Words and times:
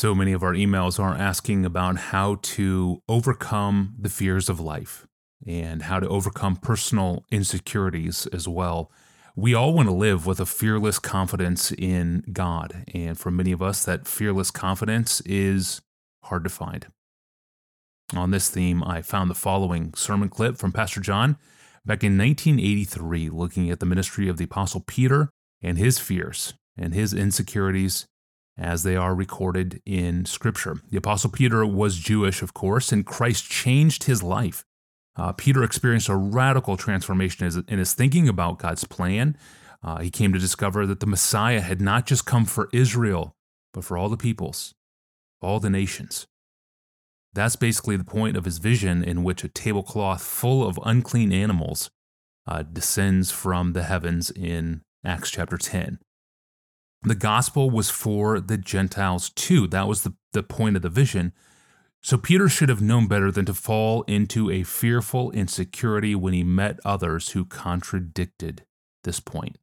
So 0.00 0.14
many 0.14 0.32
of 0.32 0.42
our 0.42 0.54
emails 0.54 0.98
are 0.98 1.14
asking 1.14 1.66
about 1.66 1.98
how 1.98 2.38
to 2.40 3.02
overcome 3.06 3.96
the 3.98 4.08
fears 4.08 4.48
of 4.48 4.58
life 4.58 5.06
and 5.46 5.82
how 5.82 6.00
to 6.00 6.08
overcome 6.08 6.56
personal 6.56 7.26
insecurities 7.30 8.26
as 8.28 8.48
well. 8.48 8.90
We 9.36 9.52
all 9.52 9.74
want 9.74 9.90
to 9.90 9.94
live 9.94 10.24
with 10.24 10.40
a 10.40 10.46
fearless 10.46 10.98
confidence 10.98 11.70
in 11.70 12.24
God. 12.32 12.82
And 12.94 13.18
for 13.18 13.30
many 13.30 13.52
of 13.52 13.60
us, 13.60 13.84
that 13.84 14.08
fearless 14.08 14.50
confidence 14.50 15.20
is 15.26 15.82
hard 16.24 16.44
to 16.44 16.50
find. 16.50 16.86
On 18.16 18.30
this 18.30 18.48
theme, 18.48 18.82
I 18.82 19.02
found 19.02 19.28
the 19.28 19.34
following 19.34 19.92
sermon 19.92 20.30
clip 20.30 20.56
from 20.56 20.72
Pastor 20.72 21.02
John 21.02 21.36
back 21.84 22.02
in 22.02 22.16
1983, 22.16 23.28
looking 23.28 23.68
at 23.68 23.80
the 23.80 23.84
ministry 23.84 24.30
of 24.30 24.38
the 24.38 24.44
Apostle 24.44 24.80
Peter 24.80 25.28
and 25.60 25.76
his 25.76 25.98
fears 25.98 26.54
and 26.78 26.94
his 26.94 27.12
insecurities 27.12 28.06
as 28.60 28.82
they 28.82 28.94
are 28.94 29.14
recorded 29.14 29.80
in 29.86 30.26
Scripture. 30.26 30.76
The 30.90 30.98
Apostle 30.98 31.30
Peter 31.30 31.64
was 31.64 31.96
Jewish, 31.96 32.42
of 32.42 32.52
course, 32.52 32.92
and 32.92 33.06
Christ 33.06 33.50
changed 33.50 34.04
his 34.04 34.22
life. 34.22 34.64
Uh, 35.16 35.32
Peter 35.32 35.64
experienced 35.64 36.10
a 36.10 36.14
radical 36.14 36.76
transformation 36.76 37.64
in 37.66 37.78
his 37.78 37.94
thinking 37.94 38.28
about 38.28 38.58
God's 38.58 38.84
plan. 38.84 39.36
Uh, 39.82 40.00
he 40.00 40.10
came 40.10 40.32
to 40.34 40.38
discover 40.38 40.86
that 40.86 41.00
the 41.00 41.06
Messiah 41.06 41.62
had 41.62 41.80
not 41.80 42.06
just 42.06 42.26
come 42.26 42.44
for 42.44 42.68
Israel, 42.72 43.34
but 43.72 43.82
for 43.82 43.96
all 43.96 44.10
the 44.10 44.16
peoples, 44.16 44.74
all 45.40 45.58
the 45.58 45.70
nations. 45.70 46.26
That's 47.32 47.56
basically 47.56 47.96
the 47.96 48.04
point 48.04 48.36
of 48.36 48.44
his 48.44 48.58
vision, 48.58 49.02
in 49.02 49.24
which 49.24 49.42
a 49.42 49.48
tablecloth 49.48 50.22
full 50.22 50.66
of 50.66 50.78
unclean 50.84 51.32
animals 51.32 51.90
uh, 52.46 52.62
descends 52.62 53.30
from 53.30 53.72
the 53.72 53.84
heavens 53.84 54.30
in 54.30 54.82
Acts 55.04 55.30
chapter 55.30 55.56
10 55.56 55.98
the 57.02 57.14
gospel 57.14 57.70
was 57.70 57.90
for 57.90 58.40
the 58.40 58.58
Gentiles 58.58 59.30
too. 59.30 59.66
That 59.66 59.88
was 59.88 60.02
the, 60.02 60.14
the 60.32 60.42
point 60.42 60.76
of 60.76 60.82
the 60.82 60.88
vision. 60.88 61.32
So 62.02 62.16
Peter 62.16 62.48
should 62.48 62.68
have 62.68 62.82
known 62.82 63.08
better 63.08 63.30
than 63.30 63.44
to 63.46 63.54
fall 63.54 64.02
into 64.02 64.50
a 64.50 64.62
fearful 64.62 65.30
insecurity 65.32 66.14
when 66.14 66.32
he 66.32 66.42
met 66.42 66.80
others 66.84 67.30
who 67.30 67.44
contradicted 67.44 68.64
this 69.04 69.20
point. 69.20 69.58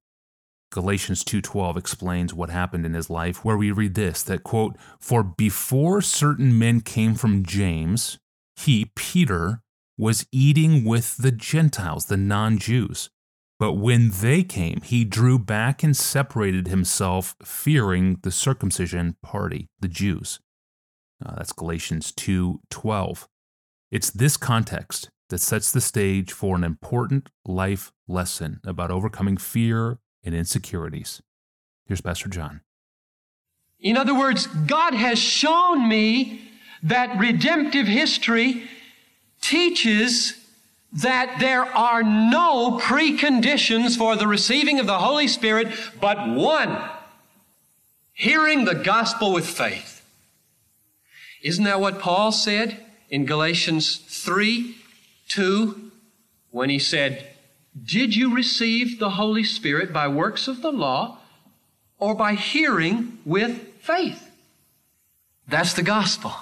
Galatians 0.72 1.24
2:12 1.24 1.78
explains 1.78 2.34
what 2.34 2.50
happened 2.50 2.86
in 2.86 2.94
his 2.94 3.10
life 3.10 3.46
where 3.46 3.58
we 3.58 3.72
read 3.72 3.96
this 3.96 4.22
that 4.24 4.44
quote 4.44 4.76
for 5.00 5.24
before 5.24 6.02
certain 6.02 6.60
men 6.60 6.82
came 6.82 7.16
from 7.16 7.46
James 7.46 8.20
he 8.56 8.92
Peter 8.96 9.62
was 9.98 10.28
eating 10.32 10.84
with 10.84 11.18
the 11.18 11.32
Gentiles 11.32 12.06
the 12.06 12.18
non-Jews 12.18 13.10
but 13.60 13.74
when 13.74 14.10
they 14.10 14.44
came, 14.44 14.82
he 14.82 15.04
drew 15.04 15.40
back 15.40 15.84
and 15.84 15.96
separated 15.96 16.68
himself, 16.68 17.36
fearing 17.44 18.20
the 18.22 18.32
circumcision 18.32 19.16
party, 19.24 19.70
the 19.80 19.88
Jews. 19.88 20.40
Uh, 21.26 21.36
that's 21.36 21.54
Galatians 21.54 22.12
2:12. 22.12 23.28
It's 23.90 24.12
this 24.12 24.38
context 24.38 25.10
that 25.30 25.40
sets 25.40 25.72
the 25.72 25.82
stage 25.82 26.32
for 26.32 26.56
an 26.56 26.64
important 26.64 27.30
life 27.46 27.92
lesson 28.08 28.60
about 28.64 28.92
overcoming 28.92 29.38
fear 29.38 30.00
and 30.24 30.36
insecurities. 30.36 31.22
Here's 31.86 32.02
Pastor 32.02 32.30
John. 32.30 32.62
In 33.80 33.98
other 33.98 34.18
words, 34.18 34.48
God 34.48 34.94
has 34.94 35.20
shown 35.20 35.88
me 35.88 36.42
that 36.84 37.18
redemptive 37.18 37.88
history 37.88 38.64
teaches 39.42 40.47
that 40.94 41.38
there 41.40 41.64
are 41.64 42.04
no 42.04 42.80
preconditions 42.80 43.98
for 43.98 44.16
the 44.16 44.28
receiving 44.28 44.80
of 44.80 44.88
the 44.88 45.00
Holy 45.00 45.28
Spirit 45.28 45.68
but 46.00 46.30
one 46.30 46.90
hearing 48.14 48.66
the 48.66 48.74
gospel 48.74 49.32
with 49.32 49.46
faith. 49.46 50.04
Isn't 51.44 51.66
that 51.66 51.80
what 51.80 52.00
Paul 52.00 52.32
said 52.32 52.84
in 53.10 53.26
Galatians 53.26 53.98
3 53.98 54.76
2 55.30 55.92
when 56.50 56.70
he 56.70 56.80
said, 56.80 57.28
Did 57.82 58.16
you 58.16 58.34
receive 58.34 58.98
the 58.98 59.12
Holy 59.12 59.44
Spirit 59.44 59.94
by 59.94 60.08
works 60.08 60.48
of 60.48 60.62
the 60.62 60.72
law 60.72 61.20
or 62.00 62.16
by 62.16 62.34
hearing 62.34 63.20
with 63.24 63.62
faith? 63.82 64.32
That's 65.48 65.74
the 65.74 65.84
gospel. 65.84 66.34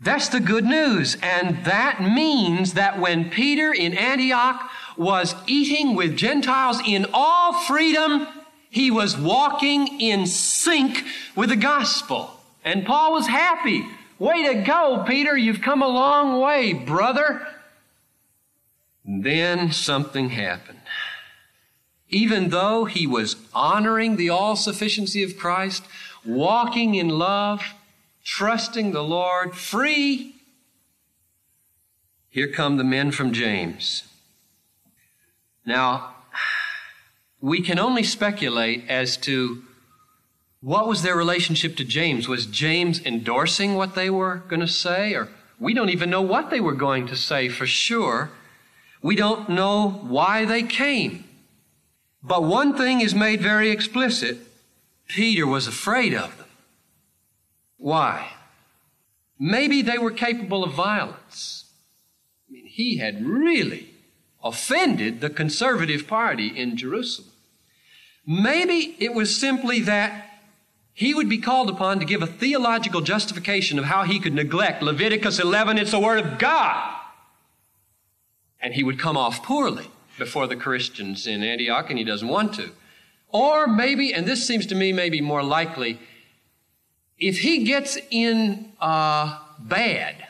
That's 0.00 0.28
the 0.28 0.40
good 0.40 0.64
news. 0.64 1.16
And 1.22 1.64
that 1.64 2.00
means 2.00 2.72
that 2.74 2.98
when 2.98 3.30
Peter 3.30 3.72
in 3.72 3.92
Antioch 3.94 4.70
was 4.96 5.34
eating 5.46 5.94
with 5.94 6.16
Gentiles 6.16 6.80
in 6.86 7.06
all 7.12 7.52
freedom, 7.64 8.26
he 8.70 8.90
was 8.90 9.18
walking 9.18 10.00
in 10.00 10.26
sync 10.26 11.04
with 11.36 11.50
the 11.50 11.56
gospel. 11.56 12.30
And 12.64 12.86
Paul 12.86 13.12
was 13.12 13.26
happy. 13.26 13.86
Way 14.18 14.54
to 14.54 14.62
go, 14.62 15.04
Peter. 15.06 15.36
You've 15.36 15.62
come 15.62 15.82
a 15.82 15.88
long 15.88 16.40
way, 16.40 16.72
brother. 16.72 17.46
Then 19.04 19.72
something 19.72 20.30
happened. 20.30 20.80
Even 22.08 22.48
though 22.50 22.84
he 22.84 23.06
was 23.06 23.36
honoring 23.54 24.16
the 24.16 24.30
all 24.30 24.56
sufficiency 24.56 25.22
of 25.22 25.36
Christ, 25.36 25.84
walking 26.24 26.94
in 26.94 27.08
love, 27.08 27.62
trusting 28.30 28.92
the 28.92 29.02
Lord, 29.02 29.56
free. 29.56 30.36
Here 32.28 32.46
come 32.46 32.76
the 32.76 32.84
men 32.84 33.10
from 33.10 33.32
James. 33.32 34.04
Now, 35.66 36.14
we 37.40 37.60
can 37.60 37.80
only 37.80 38.04
speculate 38.04 38.88
as 38.88 39.16
to 39.18 39.64
what 40.60 40.86
was 40.86 41.02
their 41.02 41.16
relationship 41.16 41.76
to 41.78 41.84
James. 41.84 42.28
Was 42.28 42.46
James 42.46 43.04
endorsing 43.04 43.74
what 43.74 43.96
they 43.96 44.08
were 44.08 44.44
going 44.46 44.60
to 44.60 44.68
say? 44.68 45.12
Or 45.14 45.28
we 45.58 45.74
don't 45.74 45.90
even 45.90 46.08
know 46.08 46.22
what 46.22 46.50
they 46.50 46.60
were 46.60 46.76
going 46.76 47.08
to 47.08 47.16
say 47.16 47.48
for 47.48 47.66
sure. 47.66 48.30
We 49.02 49.16
don't 49.16 49.48
know 49.48 49.90
why 49.90 50.44
they 50.44 50.62
came. 50.62 51.24
But 52.22 52.44
one 52.44 52.76
thing 52.76 53.00
is 53.00 53.12
made 53.12 53.40
very 53.40 53.70
explicit 53.70 54.38
Peter 55.08 55.48
was 55.48 55.66
afraid 55.66 56.14
of 56.14 56.36
them. 56.38 56.46
Why? 57.80 58.32
Maybe 59.38 59.80
they 59.80 59.96
were 59.96 60.10
capable 60.10 60.62
of 60.62 60.74
violence. 60.74 61.64
I 62.46 62.52
mean, 62.52 62.66
he 62.66 62.98
had 62.98 63.26
really 63.26 63.88
offended 64.44 65.22
the 65.22 65.30
conservative 65.30 66.06
party 66.06 66.48
in 66.48 66.76
Jerusalem. 66.76 67.30
Maybe 68.26 68.96
it 68.98 69.14
was 69.14 69.34
simply 69.34 69.80
that 69.80 70.26
he 70.92 71.14
would 71.14 71.30
be 71.30 71.38
called 71.38 71.70
upon 71.70 71.98
to 72.00 72.04
give 72.04 72.20
a 72.20 72.26
theological 72.26 73.00
justification 73.00 73.78
of 73.78 73.86
how 73.86 74.04
he 74.04 74.20
could 74.20 74.34
neglect 74.34 74.82
Leviticus 74.82 75.38
11, 75.38 75.78
it's 75.78 75.92
the 75.92 75.98
Word 75.98 76.18
of 76.18 76.38
God. 76.38 76.96
And 78.60 78.74
he 78.74 78.84
would 78.84 78.98
come 78.98 79.16
off 79.16 79.42
poorly 79.42 79.88
before 80.18 80.46
the 80.46 80.56
Christians 80.56 81.26
in 81.26 81.42
Antioch, 81.42 81.88
and 81.88 81.98
he 81.98 82.04
doesn't 82.04 82.28
want 82.28 82.52
to. 82.56 82.72
Or 83.30 83.66
maybe, 83.66 84.12
and 84.12 84.26
this 84.26 84.46
seems 84.46 84.66
to 84.66 84.74
me 84.74 84.92
maybe 84.92 85.22
more 85.22 85.42
likely, 85.42 85.98
if 87.20 87.40
he 87.40 87.64
gets 87.64 87.98
in 88.10 88.72
uh, 88.80 89.38
bad 89.58 90.26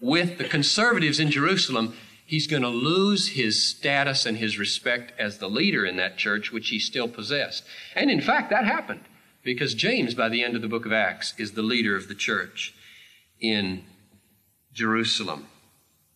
with 0.00 0.38
the 0.38 0.44
conservatives 0.44 1.18
in 1.18 1.30
Jerusalem, 1.30 1.94
he's 2.26 2.46
going 2.46 2.62
to 2.62 2.68
lose 2.68 3.28
his 3.28 3.66
status 3.66 4.26
and 4.26 4.36
his 4.36 4.58
respect 4.58 5.12
as 5.18 5.38
the 5.38 5.48
leader 5.48 5.86
in 5.86 5.96
that 5.96 6.18
church, 6.18 6.52
which 6.52 6.68
he 6.68 6.78
still 6.78 7.08
possessed. 7.08 7.64
And 7.94 8.10
in 8.10 8.20
fact, 8.20 8.50
that 8.50 8.66
happened 8.66 9.04
because 9.42 9.74
James, 9.74 10.14
by 10.14 10.28
the 10.28 10.44
end 10.44 10.54
of 10.54 10.62
the 10.62 10.68
book 10.68 10.86
of 10.86 10.92
Acts, 10.92 11.34
is 11.38 11.52
the 11.52 11.62
leader 11.62 11.96
of 11.96 12.08
the 12.08 12.14
church 12.14 12.74
in 13.40 13.84
Jerusalem. 14.72 15.46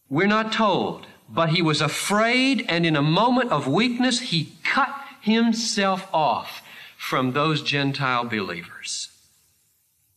We're 0.08 0.26
not 0.26 0.52
told, 0.52 1.06
but 1.28 1.48
he 1.48 1.62
was 1.62 1.80
afraid, 1.80 2.64
and 2.68 2.86
in 2.86 2.96
a 2.96 3.02
moment 3.02 3.50
of 3.50 3.66
weakness, 3.66 4.20
he 4.20 4.52
cut 4.62 4.94
himself 5.20 6.08
off 6.12 6.62
from 6.96 7.32
those 7.32 7.62
Gentile 7.62 8.24
believers. 8.24 9.10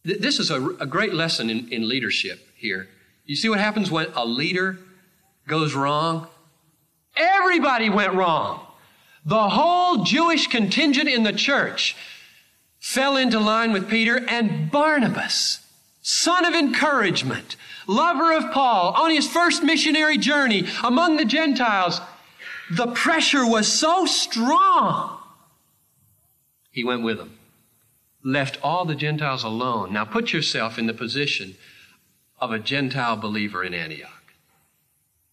This 0.03 0.39
is 0.39 0.49
a, 0.49 0.65
a 0.79 0.85
great 0.85 1.13
lesson 1.13 1.49
in, 1.49 1.67
in 1.69 1.87
leadership 1.87 2.39
here. 2.55 2.87
You 3.25 3.35
see 3.35 3.49
what 3.49 3.59
happens 3.59 3.91
when 3.91 4.07
a 4.15 4.25
leader 4.25 4.79
goes 5.47 5.75
wrong? 5.75 6.27
Everybody 7.15 7.89
went 7.89 8.13
wrong. 8.13 8.65
The 9.25 9.49
whole 9.49 10.03
Jewish 10.03 10.47
contingent 10.47 11.09
in 11.09 11.23
the 11.23 11.33
church 11.33 11.95
fell 12.79 13.17
into 13.17 13.39
line 13.39 13.73
with 13.73 13.89
Peter 13.89 14.25
and 14.29 14.71
Barnabas, 14.71 15.59
son 16.01 16.45
of 16.45 16.53
encouragement, 16.53 17.57
lover 17.85 18.33
of 18.33 18.51
Paul, 18.51 18.93
on 18.93 19.11
his 19.11 19.27
first 19.27 19.63
missionary 19.63 20.17
journey 20.17 20.65
among 20.83 21.17
the 21.17 21.25
Gentiles. 21.25 21.99
The 22.71 22.87
pressure 22.87 23.45
was 23.45 23.71
so 23.71 24.05
strong. 24.05 25.19
He 26.71 26.85
went 26.85 27.03
with 27.03 27.17
them 27.17 27.38
left 28.23 28.57
all 28.61 28.85
the 28.85 28.95
Gentiles 28.95 29.43
alone. 29.43 29.93
Now 29.93 30.05
put 30.05 30.33
yourself 30.33 30.77
in 30.77 30.87
the 30.87 30.93
position 30.93 31.55
of 32.39 32.51
a 32.51 32.59
Gentile 32.59 33.15
believer 33.15 33.63
in 33.63 33.73
Antioch. 33.73 34.33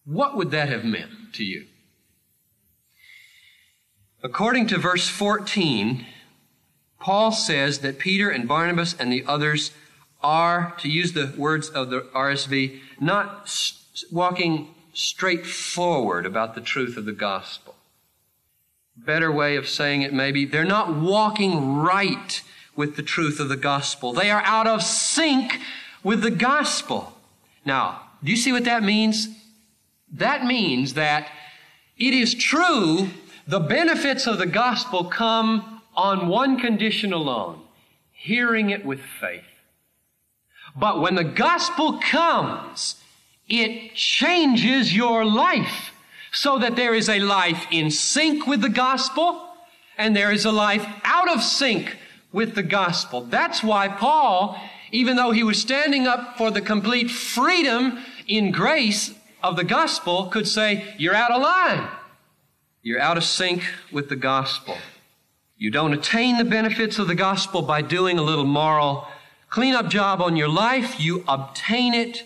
What 0.04 0.36
would 0.36 0.50
that 0.52 0.68
have 0.68 0.84
meant 0.84 1.34
to 1.34 1.44
you? 1.44 1.66
According 4.22 4.68
to 4.68 4.78
verse 4.78 5.08
14, 5.08 6.06
Paul 7.00 7.32
says 7.32 7.80
that 7.80 7.98
Peter 7.98 8.30
and 8.30 8.48
Barnabas 8.48 8.94
and 8.98 9.12
the 9.12 9.24
others 9.26 9.72
are, 10.22 10.74
to 10.78 10.88
use 10.88 11.12
the 11.12 11.32
words 11.36 11.68
of 11.68 11.90
the 11.90 12.00
RSV, 12.14 12.80
not 13.00 13.52
walking 14.10 14.74
straight 14.92 15.46
forward 15.46 16.24
about 16.24 16.54
the 16.54 16.60
truth 16.60 16.96
of 16.96 17.04
the 17.04 17.12
gospel. 17.12 17.74
Better 18.96 19.30
way 19.30 19.56
of 19.56 19.68
saying 19.68 20.02
it, 20.02 20.12
maybe, 20.12 20.46
they're 20.46 20.64
not 20.64 20.96
walking 20.96 21.76
right 21.76 22.42
with 22.76 22.96
the 22.96 23.02
truth 23.02 23.40
of 23.40 23.48
the 23.48 23.56
gospel. 23.56 24.12
They 24.12 24.30
are 24.30 24.42
out 24.44 24.66
of 24.66 24.82
sync 24.82 25.58
with 26.02 26.22
the 26.22 26.30
gospel. 26.30 27.16
Now, 27.64 28.02
do 28.22 28.30
you 28.30 28.36
see 28.36 28.52
what 28.52 28.64
that 28.64 28.82
means? 28.82 29.28
That 30.12 30.44
means 30.44 30.94
that 30.94 31.28
it 31.98 32.14
is 32.14 32.34
true 32.34 33.08
the 33.46 33.60
benefits 33.60 34.26
of 34.26 34.38
the 34.38 34.46
gospel 34.46 35.04
come 35.04 35.82
on 35.94 36.28
one 36.28 36.58
condition 36.58 37.12
alone 37.12 37.62
hearing 38.12 38.70
it 38.70 38.84
with 38.84 39.00
faith. 39.00 39.44
But 40.74 41.00
when 41.00 41.14
the 41.14 41.24
gospel 41.24 42.00
comes, 42.00 42.96
it 43.48 43.94
changes 43.94 44.94
your 44.94 45.24
life 45.24 45.92
so 46.32 46.58
that 46.58 46.76
there 46.76 46.94
is 46.94 47.08
a 47.08 47.20
life 47.20 47.66
in 47.70 47.90
sync 47.90 48.46
with 48.46 48.60
the 48.60 48.68
gospel 48.68 49.48
and 49.96 50.14
there 50.14 50.32
is 50.32 50.44
a 50.44 50.52
life 50.52 50.86
out 51.04 51.30
of 51.30 51.42
sync 51.42 51.96
with 52.36 52.54
the 52.54 52.62
gospel. 52.62 53.22
That's 53.22 53.62
why 53.62 53.88
Paul, 53.88 54.60
even 54.92 55.16
though 55.16 55.30
he 55.30 55.42
was 55.42 55.58
standing 55.58 56.06
up 56.06 56.36
for 56.36 56.50
the 56.50 56.60
complete 56.60 57.10
freedom 57.10 57.98
in 58.28 58.50
grace 58.50 59.14
of 59.42 59.56
the 59.56 59.64
gospel, 59.64 60.26
could 60.26 60.46
say, 60.46 60.94
You're 60.98 61.14
out 61.14 61.30
of 61.30 61.40
line. 61.40 61.88
You're 62.82 63.00
out 63.00 63.16
of 63.16 63.24
sync 63.24 63.62
with 63.90 64.10
the 64.10 64.16
gospel. 64.16 64.76
You 65.56 65.70
don't 65.70 65.94
attain 65.94 66.36
the 66.36 66.44
benefits 66.44 66.98
of 66.98 67.08
the 67.08 67.14
gospel 67.14 67.62
by 67.62 67.80
doing 67.80 68.18
a 68.18 68.22
little 68.22 68.44
moral 68.44 69.08
cleanup 69.48 69.88
job 69.88 70.20
on 70.20 70.36
your 70.36 70.50
life. 70.50 71.00
You 71.00 71.24
obtain 71.26 71.94
it 71.94 72.24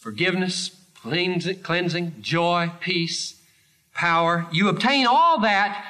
forgiveness, 0.00 0.72
cleansing, 1.62 2.16
joy, 2.20 2.72
peace, 2.80 3.40
power. 3.94 4.48
You 4.50 4.68
obtain 4.68 5.06
all 5.06 5.38
that 5.42 5.86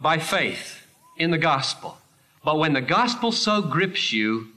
by 0.00 0.16
faith 0.16 0.86
in 1.18 1.30
the 1.30 1.38
gospel. 1.38 1.98
But 2.46 2.60
when 2.60 2.74
the 2.74 2.80
gospel 2.80 3.32
so 3.32 3.60
grips 3.60 4.12
you, 4.12 4.52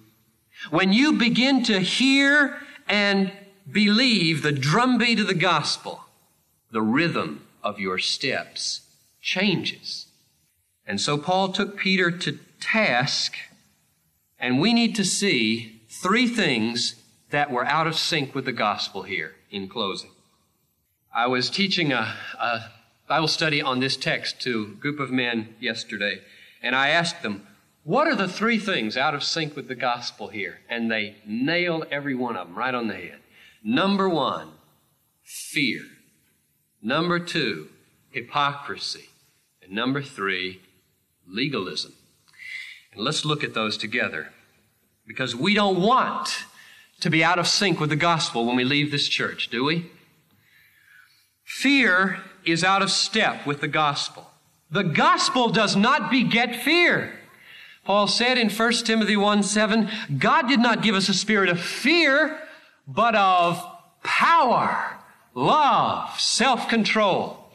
when 0.70 0.94
you 0.94 1.14
begin 1.14 1.64
to 1.64 1.80
hear 1.80 2.62
and 2.88 3.32
believe 3.72 4.44
the 4.44 4.52
drumbeat 4.52 5.20
of 5.20 5.26
the 5.26 5.34
gospel, 5.34 6.02
the 6.72 6.84
rhythm 6.84 7.48
of 7.64 7.80
your 7.80 7.98
steps 7.98 8.82
changes. 9.22 10.06
And 10.86 11.02
so 11.02 11.18
Paul 11.18 11.52
took 11.52 11.78
Peter 11.78 12.12
to 12.12 12.38
task, 12.60 13.34
and 14.40 14.62
we 14.62 14.72
need 14.72 14.96
to 14.98 15.04
see 15.04 15.82
three 15.90 16.28
things 16.28 16.94
that 17.32 17.50
were 17.50 17.66
out 17.66 17.88
of 17.88 17.96
sync 17.96 18.36
with 18.36 18.46
the 18.46 18.52
gospel 18.52 19.02
here 19.02 19.34
in 19.50 19.68
closing. 19.68 20.12
I 21.12 21.26
was 21.26 21.50
teaching 21.50 21.92
a, 21.92 22.16
a 22.40 22.66
Bible 23.08 23.28
study 23.28 23.64
on 23.64 23.80
this 23.80 23.98
text 23.98 24.40
to 24.42 24.74
a 24.78 24.80
group 24.80 25.00
of 25.00 25.10
men 25.10 25.56
yesterday, 25.60 26.22
and 26.62 26.76
I 26.76 26.90
asked 26.90 27.24
them, 27.24 27.48
What 27.90 28.08
are 28.08 28.16
the 28.16 28.28
three 28.28 28.60
things 28.60 28.96
out 28.98 29.16
of 29.16 29.24
sync 29.24 29.56
with 29.56 29.68
the 29.68 29.74
gospel 29.74 30.28
here? 30.28 30.60
And 30.70 30.92
they 30.92 31.16
nailed 31.26 31.88
every 31.90 32.14
one 32.14 32.38
of 32.38 32.46
them 32.46 32.56
right 32.56 32.76
on 32.76 32.88
the 32.88 32.94
head. 32.94 33.18
Number 33.64 34.08
one, 34.08 34.50
fear. 35.24 35.82
Number 36.84 37.18
two, 37.18 37.70
hypocrisy. 38.12 39.06
And 39.64 39.72
number 39.72 40.04
three, 40.04 40.62
legalism. 41.28 41.94
And 42.94 43.04
let's 43.04 43.26
look 43.26 43.44
at 43.44 43.56
those 43.56 43.76
together 43.76 44.34
because 45.08 45.36
we 45.36 45.56
don't 45.56 45.82
want 45.82 46.46
to 47.00 47.10
be 47.10 47.24
out 47.24 47.40
of 47.40 47.48
sync 47.48 47.80
with 47.80 47.90
the 47.90 47.96
gospel 47.96 48.46
when 48.46 48.56
we 48.56 48.66
leave 48.66 48.92
this 48.92 49.08
church, 49.08 49.50
do 49.50 49.64
we? 49.64 49.90
Fear 51.44 52.20
is 52.46 52.64
out 52.64 52.84
of 52.84 52.92
step 52.92 53.48
with 53.48 53.62
the 53.62 53.68
gospel. 53.68 54.30
The 54.70 54.84
gospel 54.84 55.50
does 55.50 55.76
not 55.76 56.12
beget 56.12 56.56
fear. 56.56 57.16
Paul 57.90 58.06
said 58.06 58.38
in 58.38 58.52
1 58.52 58.72
Timothy 58.86 59.18
1 59.18 59.42
7, 59.42 59.90
God 60.20 60.48
did 60.48 60.60
not 60.60 60.84
give 60.84 60.94
us 60.94 61.10
a 61.10 61.14
spirit 61.16 61.50
of 61.50 61.60
fear, 61.60 62.40
but 62.88 63.16
of 63.16 63.60
power, 64.04 65.00
love, 65.34 66.20
self 66.20 66.70
control. 66.70 67.50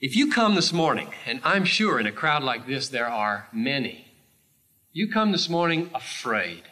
If 0.00 0.16
you 0.16 0.32
come 0.32 0.54
this 0.54 0.72
morning, 0.72 1.10
and 1.26 1.42
I'm 1.44 1.66
sure 1.66 2.00
in 2.00 2.06
a 2.06 2.12
crowd 2.12 2.42
like 2.42 2.66
this 2.66 2.88
there 2.88 3.06
are 3.06 3.46
many, 3.52 4.06
you 4.90 5.12
come 5.12 5.32
this 5.32 5.50
morning 5.50 5.90
afraid, 5.94 6.62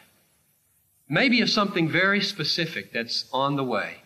maybe 1.07 1.39
of 1.39 1.51
something 1.51 1.87
very 1.87 2.19
specific 2.19 2.91
that's 2.91 3.29
on 3.31 3.57
the 3.57 3.63
way. 3.63 3.97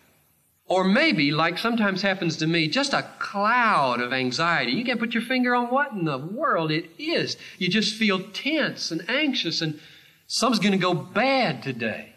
Or 0.68 0.84
maybe, 0.84 1.30
like 1.30 1.56
sometimes 1.56 2.02
happens 2.02 2.36
to 2.36 2.46
me, 2.46 2.68
just 2.68 2.92
a 2.92 3.08
cloud 3.18 4.00
of 4.00 4.12
anxiety. 4.12 4.72
You 4.72 4.84
can't 4.84 5.00
put 5.00 5.14
your 5.14 5.22
finger 5.22 5.54
on 5.54 5.68
what 5.68 5.92
in 5.92 6.04
the 6.04 6.18
world 6.18 6.70
it 6.70 6.90
is. 6.98 7.38
You 7.56 7.68
just 7.68 7.94
feel 7.96 8.20
tense 8.32 8.90
and 8.90 9.08
anxious, 9.08 9.62
and 9.62 9.80
something's 10.26 10.62
going 10.62 10.72
to 10.72 10.78
go 10.78 10.92
bad 10.92 11.62
today. 11.62 12.12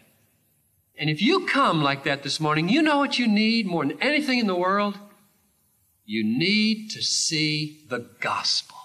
And 0.98 1.08
if 1.08 1.22
you 1.22 1.46
come 1.46 1.82
like 1.82 2.04
that 2.04 2.22
this 2.22 2.40
morning, 2.40 2.68
you 2.68 2.82
know 2.82 2.98
what 2.98 3.18
you 3.18 3.26
need 3.26 3.66
more 3.66 3.86
than 3.86 4.00
anything 4.02 4.38
in 4.38 4.46
the 4.46 4.54
world? 4.54 4.98
You 6.04 6.22
need 6.22 6.90
to 6.90 7.02
see 7.02 7.86
the 7.88 8.10
gospel. 8.20 8.76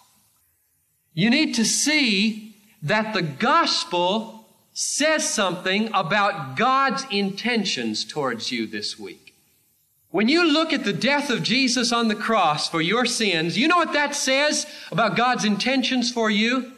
You 1.13 1.29
need 1.29 1.55
to 1.55 1.65
see 1.65 2.55
that 2.83 3.13
the 3.13 3.21
gospel 3.21 4.45
says 4.71 5.27
something 5.27 5.89
about 5.93 6.55
God's 6.55 7.05
intentions 7.11 8.05
towards 8.05 8.51
you 8.51 8.65
this 8.65 8.97
week. 8.97 9.26
When 10.09 10.30
you 10.30 10.50
look 10.50 10.71
at 10.71 10.86
the 10.86 10.94
death 10.94 11.30
of 11.30 11.44
Jesus 11.44 11.92
on 11.92 12.07
the 12.07 12.15
cross 12.15 12.69
for 12.69 12.81
your 12.81 13.06
sins, 13.06 13.57
you 13.57 13.68
know 13.68 13.77
what 13.77 13.94
that 13.94 14.15
says 14.15 14.65
about 14.92 15.18
God's 15.18 15.44
intentions 15.44 16.12
for 16.12 16.30
you? 16.30 16.71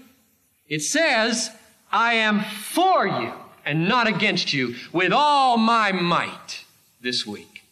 It 0.68 0.82
says, 0.82 1.52
I 1.92 2.16
am 2.16 2.42
for 2.42 3.08
you 3.08 3.34
and 3.66 3.88
not 3.88 4.08
against 4.08 4.54
you 4.54 4.76
with 4.92 5.12
all 5.12 5.58
my 5.58 5.92
might 5.92 6.66
this 7.02 7.26
week. 7.26 7.64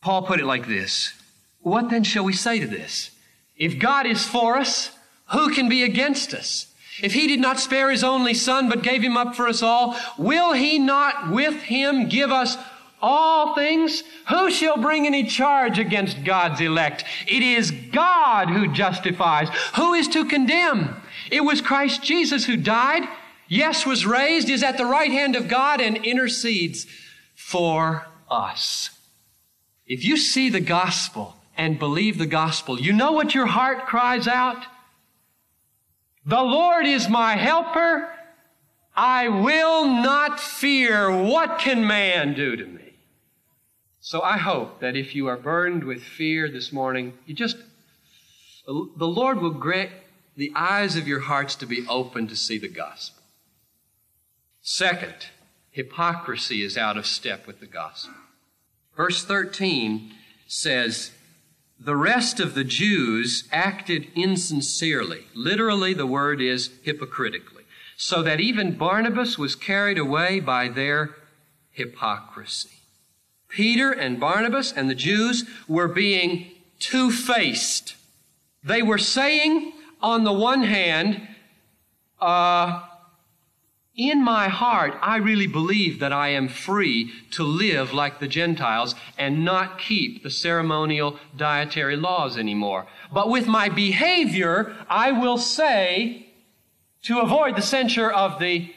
Paul 0.00 0.22
put 0.22 0.40
it 0.40 0.46
like 0.46 0.66
this 0.66 1.12
What 1.60 1.90
then 1.90 2.04
shall 2.04 2.24
we 2.24 2.32
say 2.32 2.58
to 2.58 2.66
this? 2.66 3.10
If 3.56 3.78
God 3.78 4.06
is 4.06 4.24
for 4.24 4.56
us, 4.56 4.90
who 5.32 5.54
can 5.54 5.68
be 5.68 5.82
against 5.82 6.34
us? 6.34 6.66
If 7.02 7.12
he 7.12 7.26
did 7.26 7.40
not 7.40 7.60
spare 7.60 7.90
his 7.90 8.04
only 8.04 8.34
son, 8.34 8.68
but 8.68 8.82
gave 8.82 9.02
him 9.02 9.16
up 9.16 9.34
for 9.34 9.48
us 9.48 9.62
all, 9.62 9.96
will 10.18 10.52
he 10.52 10.78
not 10.78 11.30
with 11.30 11.62
him 11.62 12.08
give 12.08 12.30
us 12.30 12.56
all 13.00 13.54
things? 13.54 14.02
Who 14.28 14.50
shall 14.50 14.76
bring 14.76 15.06
any 15.06 15.24
charge 15.24 15.78
against 15.78 16.24
God's 16.24 16.60
elect? 16.60 17.04
It 17.26 17.42
is 17.42 17.70
God 17.70 18.48
who 18.48 18.72
justifies. 18.72 19.48
Who 19.76 19.94
is 19.94 20.08
to 20.08 20.24
condemn? 20.24 20.96
It 21.30 21.42
was 21.42 21.60
Christ 21.60 22.02
Jesus 22.02 22.44
who 22.44 22.56
died, 22.56 23.08
yes, 23.48 23.86
was 23.86 24.06
raised, 24.06 24.48
is 24.48 24.62
at 24.62 24.78
the 24.78 24.86
right 24.86 25.10
hand 25.10 25.36
of 25.36 25.48
God, 25.48 25.80
and 25.80 25.96
intercedes 25.98 26.86
for 27.34 28.06
us. 28.30 28.90
If 29.86 30.04
you 30.04 30.16
see 30.16 30.48
the 30.48 30.60
gospel 30.60 31.36
and 31.56 31.78
believe 31.78 32.18
the 32.18 32.26
gospel, 32.26 32.80
you 32.80 32.92
know 32.92 33.12
what 33.12 33.34
your 33.34 33.46
heart 33.46 33.86
cries 33.86 34.26
out? 34.26 34.64
The 36.24 36.42
Lord 36.42 36.86
is 36.86 37.08
my 37.08 37.36
helper. 37.36 38.12
I 38.96 39.28
will 39.28 39.86
not 39.86 40.40
fear. 40.40 41.10
What 41.10 41.60
can 41.60 41.86
man 41.86 42.34
do 42.34 42.56
to 42.56 42.64
me? 42.66 42.85
So 44.06 44.22
I 44.22 44.38
hope 44.38 44.78
that 44.78 44.94
if 44.94 45.16
you 45.16 45.26
are 45.26 45.36
burdened 45.36 45.82
with 45.82 46.00
fear 46.00 46.48
this 46.48 46.72
morning, 46.72 47.14
you 47.26 47.34
just, 47.34 47.56
the 48.64 49.04
Lord 49.04 49.40
will 49.40 49.50
grant 49.50 49.90
the 50.36 50.52
eyes 50.54 50.94
of 50.94 51.08
your 51.08 51.18
hearts 51.18 51.56
to 51.56 51.66
be 51.66 51.84
open 51.88 52.28
to 52.28 52.36
see 52.36 52.56
the 52.56 52.68
gospel. 52.68 53.24
Second, 54.62 55.26
hypocrisy 55.72 56.62
is 56.62 56.78
out 56.78 56.96
of 56.96 57.04
step 57.04 57.48
with 57.48 57.58
the 57.58 57.66
gospel. 57.66 58.14
Verse 58.96 59.24
13 59.24 60.12
says, 60.46 61.10
the 61.76 61.96
rest 61.96 62.38
of 62.38 62.54
the 62.54 62.62
Jews 62.62 63.48
acted 63.50 64.06
insincerely. 64.14 65.24
Literally, 65.34 65.94
the 65.94 66.06
word 66.06 66.40
is 66.40 66.70
hypocritically. 66.84 67.64
So 67.96 68.22
that 68.22 68.38
even 68.38 68.78
Barnabas 68.78 69.36
was 69.36 69.56
carried 69.56 69.98
away 69.98 70.38
by 70.38 70.68
their 70.68 71.16
hypocrisy. 71.72 72.70
Peter 73.48 73.90
and 73.92 74.20
Barnabas 74.20 74.72
and 74.72 74.90
the 74.90 74.94
Jews 74.94 75.44
were 75.68 75.88
being 75.88 76.50
two 76.78 77.10
faced. 77.10 77.96
They 78.62 78.82
were 78.82 78.98
saying, 78.98 79.72
on 80.02 80.24
the 80.24 80.32
one 80.32 80.64
hand, 80.64 81.28
uh, 82.20 82.82
in 83.96 84.22
my 84.22 84.48
heart, 84.48 84.94
I 85.00 85.16
really 85.16 85.46
believe 85.46 86.00
that 86.00 86.12
I 86.12 86.28
am 86.28 86.48
free 86.48 87.12
to 87.30 87.42
live 87.42 87.94
like 87.94 88.20
the 88.20 88.28
Gentiles 88.28 88.94
and 89.16 89.44
not 89.44 89.78
keep 89.78 90.22
the 90.22 90.30
ceremonial 90.30 91.18
dietary 91.34 91.96
laws 91.96 92.36
anymore. 92.36 92.86
But 93.10 93.30
with 93.30 93.46
my 93.46 93.70
behavior, 93.70 94.76
I 94.90 95.12
will 95.12 95.38
say, 95.38 96.26
to 97.04 97.20
avoid 97.20 97.56
the 97.56 97.62
censure 97.62 98.10
of 98.10 98.38
the 98.38 98.70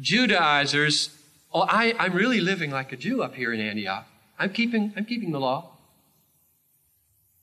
Judaizers, 0.00 1.10
oh, 1.56 1.66
I, 1.66 1.94
I'm 1.98 2.12
really 2.12 2.40
living 2.40 2.70
like 2.70 2.92
a 2.92 2.96
Jew 2.96 3.22
up 3.22 3.34
here 3.34 3.52
in 3.52 3.60
Antioch. 3.60 4.06
I'm 4.38 4.52
keeping, 4.52 4.92
I'm 4.94 5.06
keeping 5.06 5.32
the 5.32 5.40
law. 5.40 5.70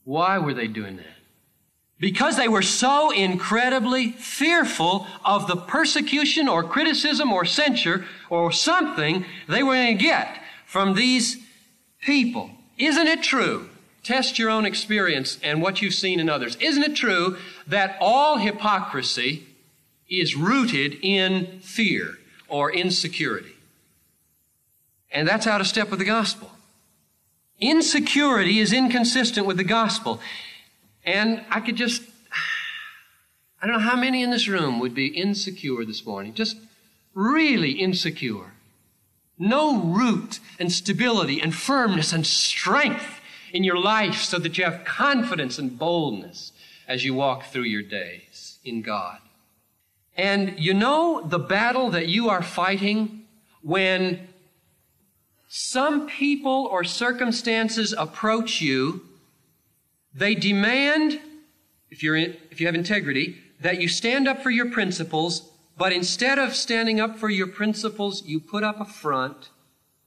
Why 0.03 0.37
were 0.37 0.53
they 0.53 0.67
doing 0.67 0.97
that? 0.97 1.05
Because 1.99 2.37
they 2.37 2.47
were 2.47 2.61
so 2.61 3.11
incredibly 3.11 4.11
fearful 4.11 5.07
of 5.25 5.47
the 5.47 5.55
persecution 5.55 6.47
or 6.47 6.63
criticism 6.63 7.31
or 7.31 7.45
censure 7.45 8.05
or 8.29 8.51
something 8.51 9.25
they 9.47 9.63
were 9.63 9.73
going 9.73 9.97
to 9.97 10.03
get 10.03 10.37
from 10.65 10.93
these 10.93 11.37
people. 12.01 12.51
Isn't 12.77 13.07
it 13.07 13.23
true? 13.23 13.69
Test 14.03 14.37
your 14.37 14.49
own 14.49 14.65
experience 14.65 15.39
and 15.41 15.61
what 15.61 15.81
you've 15.81 15.93
seen 15.93 16.19
in 16.19 16.29
others. 16.29 16.57
Isn't 16.57 16.83
it 16.83 16.95
true 16.95 17.37
that 17.67 17.97
all 18.01 18.37
hypocrisy 18.37 19.47
is 20.09 20.35
rooted 20.35 20.99
in 21.01 21.61
fear 21.61 22.17
or 22.49 22.71
insecurity? 22.71 23.52
And 25.13 25.27
that's 25.27 25.47
out 25.47 25.61
of 25.61 25.67
step 25.67 25.89
with 25.89 25.99
the 25.99 26.05
gospel. 26.05 26.51
Insecurity 27.59 28.59
is 28.59 28.73
inconsistent 28.73 29.45
with 29.45 29.57
the 29.57 29.63
gospel. 29.63 30.19
And 31.05 31.45
I 31.49 31.59
could 31.59 31.75
just, 31.75 32.01
I 33.61 33.67
don't 33.67 33.75
know 33.75 33.89
how 33.89 33.95
many 33.95 34.23
in 34.23 34.31
this 34.31 34.47
room 34.47 34.79
would 34.79 34.95
be 34.95 35.07
insecure 35.07 35.85
this 35.85 36.05
morning, 36.05 36.33
just 36.33 36.57
really 37.13 37.71
insecure. 37.71 38.53
No 39.37 39.81
root 39.81 40.39
and 40.59 40.71
stability 40.71 41.39
and 41.39 41.53
firmness 41.53 42.11
and 42.11 42.25
strength 42.25 43.21
in 43.51 43.63
your 43.63 43.77
life 43.77 44.21
so 44.23 44.39
that 44.39 44.57
you 44.57 44.63
have 44.63 44.83
confidence 44.83 45.59
and 45.59 45.77
boldness 45.77 46.51
as 46.87 47.05
you 47.05 47.13
walk 47.13 47.45
through 47.45 47.63
your 47.63 47.83
days 47.83 48.57
in 48.65 48.81
God. 48.81 49.19
And 50.17 50.59
you 50.59 50.73
know 50.73 51.21
the 51.21 51.39
battle 51.39 51.91
that 51.91 52.07
you 52.07 52.29
are 52.29 52.43
fighting 52.43 53.25
when 53.61 54.27
some 55.55 56.07
people 56.07 56.67
or 56.71 56.83
circumstances 56.83 57.93
approach 57.95 58.59
you, 58.59 59.01
they 60.11 60.33
demand, 60.33 61.19
if, 61.91 62.01
you're 62.01 62.15
in, 62.15 62.35
if 62.49 62.59
you 62.59 62.65
have 62.65 62.73
integrity, 62.73 63.37
that 63.61 63.79
you 63.79 63.87
stand 63.87 64.27
up 64.27 64.41
for 64.41 64.49
your 64.49 64.71
principles, 64.71 65.51
but 65.77 65.93
instead 65.93 66.39
of 66.39 66.55
standing 66.55 66.99
up 66.99 67.19
for 67.19 67.29
your 67.29 67.45
principles, 67.45 68.25
you 68.25 68.39
put 68.39 68.63
up 68.63 68.81
a 68.81 68.85
front, 68.85 69.51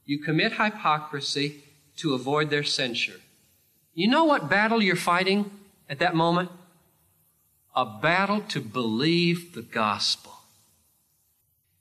you 0.05 0.19
commit 0.19 0.51
hypocrisy 0.51 1.63
to 1.95 2.13
avoid 2.13 2.49
their 2.49 2.65
censure. 2.65 3.21
You 3.93 4.09
know 4.09 4.25
what 4.25 4.49
battle 4.49 4.83
you're 4.83 4.97
fighting 4.97 5.49
at 5.89 5.99
that 5.99 6.13
moment? 6.13 6.51
A 7.73 7.85
battle 7.85 8.41
to 8.49 8.59
believe 8.59 9.55
the 9.55 9.61
gospel. 9.61 10.33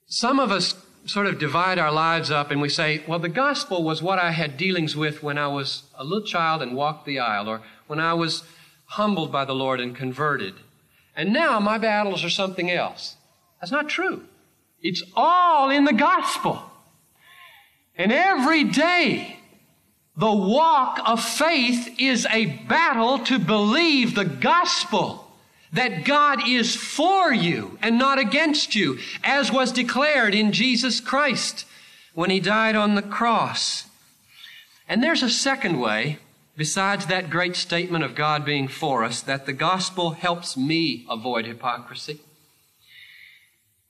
Some 0.06 0.38
of 0.38 0.52
us 0.52 0.85
sort 1.06 1.26
of 1.26 1.38
divide 1.38 1.78
our 1.78 1.92
lives 1.92 2.30
up 2.30 2.50
and 2.50 2.60
we 2.60 2.68
say, 2.68 3.02
well, 3.06 3.18
the 3.18 3.28
gospel 3.28 3.82
was 3.82 4.02
what 4.02 4.18
I 4.18 4.32
had 4.32 4.56
dealings 4.56 4.96
with 4.96 5.22
when 5.22 5.38
I 5.38 5.48
was 5.48 5.84
a 5.94 6.04
little 6.04 6.26
child 6.26 6.62
and 6.62 6.76
walked 6.76 7.06
the 7.06 7.18
aisle, 7.18 7.48
or 7.48 7.62
when 7.86 8.00
I 8.00 8.14
was 8.14 8.42
humbled 8.86 9.32
by 9.32 9.44
the 9.44 9.54
Lord 9.54 9.80
and 9.80 9.94
converted. 9.94 10.54
And 11.14 11.32
now 11.32 11.60
my 11.60 11.78
battles 11.78 12.24
are 12.24 12.30
something 12.30 12.70
else. 12.70 13.16
That's 13.60 13.72
not 13.72 13.88
true. 13.88 14.24
It's 14.82 15.02
all 15.14 15.70
in 15.70 15.84
the 15.84 15.92
gospel. 15.92 16.62
And 17.96 18.12
every 18.12 18.64
day, 18.64 19.38
the 20.16 20.32
walk 20.32 21.00
of 21.04 21.22
faith 21.22 21.94
is 21.98 22.26
a 22.30 22.46
battle 22.68 23.18
to 23.20 23.38
believe 23.38 24.14
the 24.14 24.24
gospel 24.24 25.25
that 25.72 26.04
God 26.04 26.48
is 26.48 26.74
for 26.76 27.32
you 27.32 27.78
and 27.82 27.98
not 27.98 28.18
against 28.18 28.74
you, 28.74 28.98
as 29.24 29.52
was 29.52 29.72
declared 29.72 30.34
in 30.34 30.52
Jesus 30.52 31.00
Christ 31.00 31.64
when 32.14 32.30
he 32.30 32.40
died 32.40 32.76
on 32.76 32.94
the 32.94 33.02
cross. 33.02 33.84
And 34.88 35.02
there's 35.02 35.22
a 35.22 35.30
second 35.30 35.80
way, 35.80 36.18
besides 36.56 37.06
that 37.06 37.30
great 37.30 37.56
statement 37.56 38.04
of 38.04 38.14
God 38.14 38.44
being 38.44 38.68
for 38.68 39.04
us, 39.04 39.20
that 39.22 39.46
the 39.46 39.52
gospel 39.52 40.12
helps 40.12 40.56
me 40.56 41.04
avoid 41.10 41.46
hypocrisy. 41.46 42.20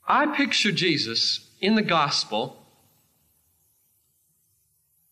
I 0.09 0.27
picture 0.35 0.73
Jesus 0.73 1.49
in 1.61 1.75
the 1.75 1.83
gospel 1.83 2.63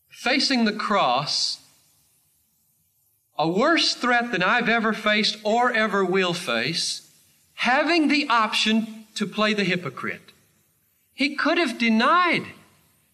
facing 0.09 0.65
the 0.65 0.73
cross 0.73 1.59
a 3.37 3.47
worse 3.47 3.93
threat 3.93 4.31
than 4.31 4.43
I've 4.43 4.69
ever 4.69 4.93
faced 4.93 5.37
or 5.43 5.71
ever 5.71 6.03
will 6.05 6.33
face, 6.33 7.09
having 7.55 8.07
the 8.07 8.27
option 8.29 9.05
to 9.15 9.25
play 9.25 9.53
the 9.53 9.63
hypocrite. 9.63 10.31
He 11.13 11.35
could 11.35 11.57
have 11.57 11.77
denied 11.77 12.45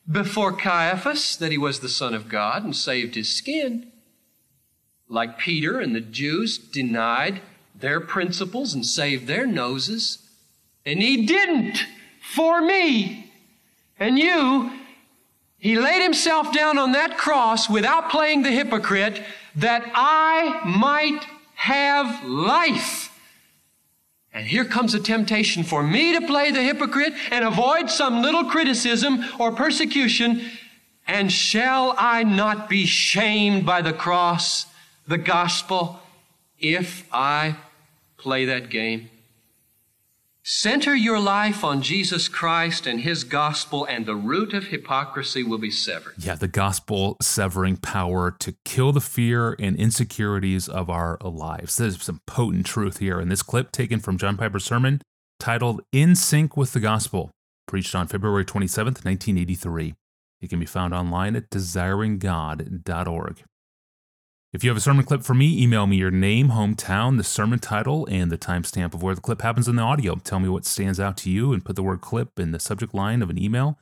before 0.09 0.51
Caiaphas 0.51 1.35
that 1.37 1.51
he 1.51 1.57
was 1.57 1.79
the 1.79 1.89
Son 1.89 2.13
of 2.13 2.27
God 2.27 2.63
and 2.63 2.75
saved 2.75 3.15
his 3.15 3.29
skin. 3.29 3.91
Like 5.07 5.37
Peter 5.37 5.79
and 5.79 5.95
the 5.95 6.01
Jews 6.01 6.57
denied 6.57 7.41
their 7.75 7.99
principles 7.99 8.73
and 8.73 8.85
saved 8.85 9.27
their 9.27 9.45
noses. 9.45 10.29
And 10.85 11.01
he 11.01 11.25
didn't 11.25 11.85
for 12.21 12.61
me 12.61 13.31
and 13.99 14.17
you. 14.17 14.71
He 15.57 15.77
laid 15.77 16.01
himself 16.01 16.51
down 16.53 16.79
on 16.79 16.93
that 16.93 17.17
cross 17.17 17.69
without 17.69 18.09
playing 18.09 18.41
the 18.41 18.51
hypocrite 18.51 19.21
that 19.55 19.83
I 19.93 20.61
might 20.65 21.25
have 21.55 22.25
life. 22.25 23.11
And 24.33 24.45
here 24.45 24.65
comes 24.65 24.93
a 24.93 24.99
temptation 24.99 25.63
for 25.63 25.83
me 25.83 26.17
to 26.17 26.25
play 26.25 26.51
the 26.51 26.63
hypocrite 26.63 27.13
and 27.31 27.43
avoid 27.43 27.89
some 27.89 28.21
little 28.21 28.45
criticism 28.45 29.25
or 29.39 29.51
persecution. 29.51 30.41
And 31.05 31.31
shall 31.31 31.93
I 31.97 32.23
not 32.23 32.69
be 32.69 32.85
shamed 32.85 33.65
by 33.65 33.81
the 33.81 33.91
cross, 33.91 34.67
the 35.07 35.17
gospel, 35.17 35.99
if 36.59 37.05
I 37.11 37.57
play 38.17 38.45
that 38.45 38.69
game? 38.69 39.09
Center 40.43 40.95
your 40.95 41.19
life 41.19 41.63
on 41.63 41.83
Jesus 41.83 42.27
Christ 42.27 42.87
and 42.87 43.01
His 43.01 43.23
gospel, 43.23 43.85
and 43.85 44.07
the 44.07 44.15
root 44.15 44.55
of 44.55 44.67
hypocrisy 44.67 45.43
will 45.43 45.59
be 45.59 45.69
severed. 45.69 46.15
Yeah, 46.17 46.33
the 46.33 46.47
gospel 46.47 47.15
severing 47.21 47.77
power 47.77 48.31
to 48.39 48.55
kill 48.65 48.91
the 48.91 49.01
fear 49.01 49.55
and 49.59 49.75
insecurities 49.75 50.67
of 50.67 50.89
our 50.89 51.19
lives. 51.21 51.77
There's 51.77 52.01
some 52.01 52.21
potent 52.25 52.65
truth 52.65 52.97
here 52.97 53.19
in 53.21 53.29
this 53.29 53.43
clip 53.43 53.71
taken 53.71 53.99
from 53.99 54.17
John 54.17 54.35
Piper's 54.35 54.65
sermon 54.65 55.01
titled 55.39 55.81
In 55.91 56.15
Sync 56.15 56.57
with 56.57 56.73
the 56.73 56.79
Gospel, 56.79 57.29
preached 57.67 57.93
on 57.93 58.07
February 58.07 58.43
27th, 58.43 59.05
1983. 59.05 59.93
It 60.41 60.49
can 60.49 60.59
be 60.59 60.65
found 60.65 60.91
online 60.91 61.35
at 61.35 61.51
desiringgod.org. 61.51 63.43
If 64.53 64.65
you 64.65 64.69
have 64.69 64.75
a 64.75 64.81
sermon 64.81 65.05
clip 65.05 65.23
for 65.23 65.33
me, 65.33 65.63
email 65.63 65.87
me 65.87 65.95
your 65.95 66.11
name, 66.11 66.49
hometown, 66.49 67.15
the 67.15 67.23
sermon 67.23 67.59
title, 67.59 68.05
and 68.11 68.29
the 68.29 68.37
timestamp 68.37 68.93
of 68.93 69.01
where 69.01 69.15
the 69.15 69.21
clip 69.21 69.43
happens 69.43 69.69
in 69.69 69.77
the 69.77 69.81
audio. 69.81 70.15
Tell 70.15 70.41
me 70.41 70.49
what 70.49 70.65
stands 70.65 70.99
out 70.99 71.15
to 71.17 71.29
you 71.29 71.53
and 71.53 71.63
put 71.63 71.77
the 71.77 71.83
word 71.83 72.01
clip 72.01 72.37
in 72.37 72.51
the 72.51 72.59
subject 72.59 72.93
line 72.93 73.21
of 73.21 73.29
an 73.29 73.41
email 73.41 73.79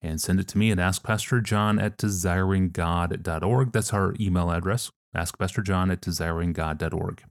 and 0.00 0.18
send 0.18 0.40
it 0.40 0.48
to 0.48 0.58
me 0.58 0.70
at 0.70 0.78
askpastorjohn 0.78 1.82
at 1.82 1.98
desiringgod.org. 1.98 3.72
That's 3.72 3.92
our 3.92 4.14
email 4.18 4.50
address, 4.50 4.90
askpastorjohn 5.14 5.92
at 5.92 6.00
desiringgod.org. 6.00 7.24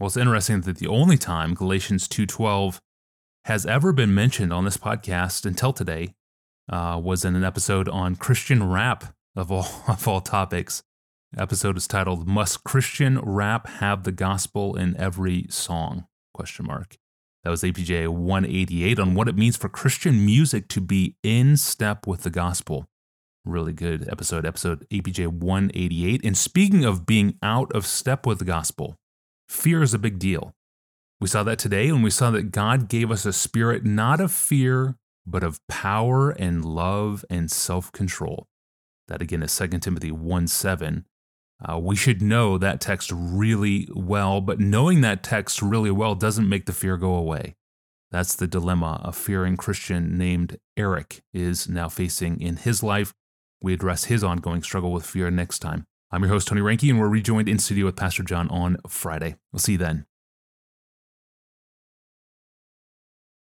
Well, 0.00 0.08
it's 0.08 0.16
interesting 0.16 0.62
that 0.62 0.78
the 0.78 0.88
only 0.88 1.18
time 1.18 1.54
Galatians 1.54 2.08
2.12 2.08 2.80
has 3.44 3.64
ever 3.64 3.92
been 3.92 4.12
mentioned 4.12 4.52
on 4.52 4.64
this 4.64 4.76
podcast 4.76 5.46
until 5.46 5.72
today 5.72 6.14
uh, 6.68 7.00
was 7.00 7.24
in 7.24 7.36
an 7.36 7.44
episode 7.44 7.88
on 7.88 8.16
Christian 8.16 8.68
rap 8.68 9.14
of 9.36 9.52
all, 9.52 9.68
of 9.86 10.08
all 10.08 10.20
topics 10.20 10.82
episode 11.36 11.76
is 11.76 11.86
titled 11.86 12.26
Must 12.26 12.64
Christian 12.64 13.20
Rap 13.20 13.66
Have 13.66 14.04
the 14.04 14.12
Gospel 14.12 14.76
in 14.76 14.96
Every 14.96 15.46
Song? 15.50 16.06
Question 16.32 16.66
mark. 16.66 16.96
That 17.44 17.50
was 17.50 17.62
APJ 17.62 18.08
188 18.08 18.98
on 18.98 19.14
what 19.14 19.28
it 19.28 19.36
means 19.36 19.56
for 19.56 19.68
Christian 19.68 20.24
music 20.24 20.68
to 20.68 20.80
be 20.80 21.16
in 21.22 21.56
step 21.56 22.06
with 22.06 22.22
the 22.22 22.30
gospel. 22.30 22.86
Really 23.44 23.72
good 23.72 24.08
episode, 24.08 24.46
episode 24.46 24.86
APJ 24.90 25.26
188. 25.28 26.24
And 26.24 26.36
speaking 26.36 26.84
of 26.84 27.06
being 27.06 27.36
out 27.42 27.70
of 27.72 27.86
step 27.86 28.26
with 28.26 28.38
the 28.38 28.44
gospel, 28.44 28.96
fear 29.48 29.82
is 29.82 29.94
a 29.94 29.98
big 29.98 30.18
deal. 30.18 30.54
We 31.20 31.28
saw 31.28 31.42
that 31.44 31.58
today 31.58 31.92
when 31.92 32.02
we 32.02 32.10
saw 32.10 32.30
that 32.30 32.52
God 32.52 32.88
gave 32.88 33.10
us 33.10 33.26
a 33.26 33.32
spirit 33.32 33.84
not 33.84 34.20
of 34.20 34.32
fear, 34.32 34.96
but 35.26 35.42
of 35.42 35.60
power 35.68 36.30
and 36.30 36.64
love 36.64 37.24
and 37.28 37.50
self 37.50 37.92
control. 37.92 38.46
That 39.08 39.22
again 39.22 39.42
is 39.42 39.56
2 39.56 39.66
Timothy 39.78 40.12
1 40.12 40.46
7. 40.46 41.04
Uh, 41.66 41.78
we 41.78 41.96
should 41.96 42.22
know 42.22 42.56
that 42.56 42.80
text 42.80 43.10
really 43.12 43.88
well, 43.94 44.40
but 44.40 44.60
knowing 44.60 45.00
that 45.00 45.22
text 45.22 45.60
really 45.60 45.90
well 45.90 46.14
doesn't 46.14 46.48
make 46.48 46.66
the 46.66 46.72
fear 46.72 46.96
go 46.96 47.14
away. 47.14 47.56
That's 48.10 48.34
the 48.34 48.46
dilemma 48.46 49.00
a 49.04 49.12
fearing 49.12 49.56
Christian 49.56 50.16
named 50.16 50.58
Eric 50.76 51.22
is 51.32 51.68
now 51.68 51.88
facing 51.88 52.40
in 52.40 52.56
his 52.56 52.82
life. 52.82 53.12
We 53.60 53.74
address 53.74 54.04
his 54.04 54.22
ongoing 54.22 54.62
struggle 54.62 54.92
with 54.92 55.04
fear 55.04 55.30
next 55.30 55.58
time. 55.58 55.84
I'm 56.10 56.22
your 56.22 56.30
host, 56.30 56.48
Tony 56.48 56.60
Reinke, 56.60 56.88
and 56.88 56.98
we're 56.98 57.08
rejoined 57.08 57.48
in 57.48 57.58
studio 57.58 57.86
with 57.86 57.96
Pastor 57.96 58.22
John 58.22 58.48
on 58.48 58.78
Friday. 58.88 59.36
We'll 59.52 59.60
see 59.60 59.72
you 59.72 59.78
then. 59.78 60.06